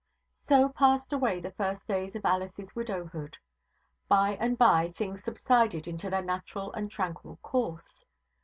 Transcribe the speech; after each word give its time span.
So 0.49 0.69
passed 0.69 1.13
away 1.13 1.39
the 1.41 1.51
first 1.51 1.87
days 1.87 2.15
of 2.15 2.25
Alice's 2.25 2.75
widowhood. 2.75 3.37
By 4.07 4.31
and 4.39 4.57
by 4.57 4.91
things 4.95 5.23
subsided 5.23 5.87
into 5.87 6.09
their 6.09 6.23
natural 6.23 6.73
and 6.73 6.89
tranquil 6.89 7.37
course. 7.43 8.03